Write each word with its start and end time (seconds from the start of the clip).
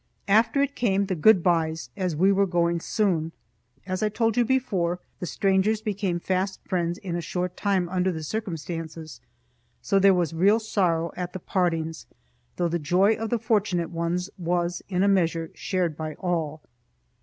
After 0.27 0.63
it 0.63 0.73
came 0.75 1.05
the 1.05 1.13
good 1.15 1.43
byes, 1.43 1.91
as 1.95 2.15
we 2.15 2.31
were 2.31 2.47
going 2.47 2.79
soon. 2.79 3.33
As 3.85 4.01
I 4.01 4.09
told 4.09 4.35
you 4.35 4.43
before, 4.43 4.97
the 5.19 5.27
strangers 5.27 5.79
became 5.79 6.19
fast 6.19 6.59
friends 6.63 6.97
in 6.97 7.15
a 7.15 7.21
short 7.21 7.55
time 7.55 7.87
under 7.87 8.11
the 8.11 8.23
circumstances, 8.23 9.21
so 9.79 9.99
there 9.99 10.15
was 10.15 10.33
real 10.33 10.59
sorrow 10.59 11.11
at 11.15 11.33
the 11.33 11.39
partings, 11.39 12.07
though 12.55 12.67
the 12.67 12.79
joy 12.79 13.13
of 13.13 13.29
the 13.29 13.37
fortunate 13.37 13.91
ones 13.91 14.31
was, 14.39 14.81
in 14.89 15.03
a 15.03 15.07
measure, 15.07 15.51
shared 15.53 15.95
by 15.95 16.15
all. 16.15 16.63